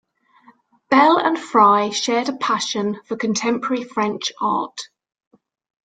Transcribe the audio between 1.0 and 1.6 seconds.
and